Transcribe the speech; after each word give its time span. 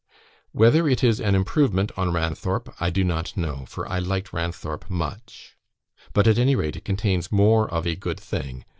Whether 0.51 0.89
it 0.89 1.03
is 1.03 1.19
an 1.21 1.35
improvement 1.35 1.91
on 1.95 2.07
'Ranthorpe' 2.11 2.73
I 2.79 2.89
do 2.89 3.03
not 3.03 3.37
know, 3.37 3.65
for 3.67 3.87
I 3.87 3.99
liked 3.99 4.33
'Ranthorpe' 4.33 4.89
much; 4.89 5.55
but, 6.11 6.25
at 6.25 6.39
any 6.39 6.55
rate, 6.55 6.75
it 6.77 6.85
contains 6.85 7.31
more 7.31 7.69
of 7.71 7.85
a 7.85 7.95
good 7.95 8.19
thing. 8.19 8.65